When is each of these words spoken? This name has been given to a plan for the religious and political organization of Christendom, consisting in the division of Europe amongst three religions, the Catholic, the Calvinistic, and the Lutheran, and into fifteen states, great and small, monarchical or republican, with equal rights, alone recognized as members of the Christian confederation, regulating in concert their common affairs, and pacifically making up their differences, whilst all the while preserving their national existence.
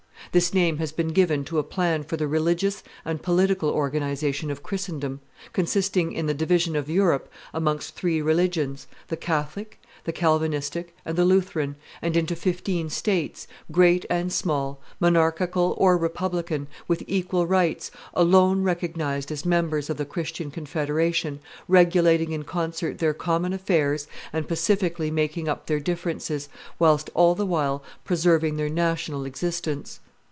This 0.33 0.53
name 0.53 0.77
has 0.77 0.93
been 0.93 1.09
given 1.09 1.43
to 1.45 1.59
a 1.59 1.63
plan 1.63 2.05
for 2.05 2.15
the 2.15 2.25
religious 2.27 2.83
and 3.03 3.21
political 3.21 3.67
organization 3.69 4.49
of 4.49 4.63
Christendom, 4.63 5.19
consisting 5.51 6.13
in 6.13 6.25
the 6.25 6.33
division 6.33 6.77
of 6.77 6.89
Europe 6.89 7.27
amongst 7.53 7.95
three 7.95 8.21
religions, 8.21 8.87
the 9.09 9.17
Catholic, 9.17 9.77
the 10.05 10.13
Calvinistic, 10.13 10.95
and 11.03 11.17
the 11.17 11.25
Lutheran, 11.25 11.75
and 12.01 12.15
into 12.15 12.37
fifteen 12.37 12.89
states, 12.89 13.45
great 13.73 14.05
and 14.09 14.31
small, 14.31 14.79
monarchical 15.01 15.75
or 15.77 15.97
republican, 15.97 16.67
with 16.87 17.03
equal 17.07 17.45
rights, 17.45 17.91
alone 18.13 18.63
recognized 18.63 19.33
as 19.33 19.45
members 19.45 19.89
of 19.89 19.97
the 19.97 20.05
Christian 20.05 20.49
confederation, 20.49 21.41
regulating 21.67 22.31
in 22.31 22.43
concert 22.43 22.99
their 22.99 23.13
common 23.13 23.51
affairs, 23.51 24.07
and 24.31 24.47
pacifically 24.47 25.11
making 25.11 25.49
up 25.49 25.65
their 25.65 25.81
differences, 25.81 26.47
whilst 26.79 27.09
all 27.13 27.35
the 27.35 27.45
while 27.45 27.83
preserving 28.05 28.55
their 28.55 28.69
national 28.69 29.25
existence. 29.25 29.99